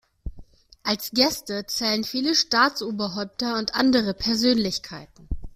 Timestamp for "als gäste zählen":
0.81-2.03